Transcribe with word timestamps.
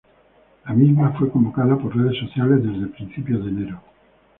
La 0.65 0.73
misma 0.73 1.11
fue 1.11 1.29
convocada 1.29 1.77
por 1.77 1.95
redes 1.95 2.17
sociales 2.17 2.63
desde 2.63 2.87
principios 2.87 3.43
de 3.43 3.51
enero. 3.51 3.83